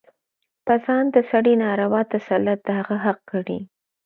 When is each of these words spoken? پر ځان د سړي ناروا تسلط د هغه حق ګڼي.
پر 0.65 0.77
ځان 0.85 1.03
د 1.11 1.17
سړي 1.31 1.53
ناروا 1.63 2.01
تسلط 2.13 2.59
د 2.65 2.69
هغه 2.79 2.95
حق 3.05 3.19
ګڼي. 3.31 3.59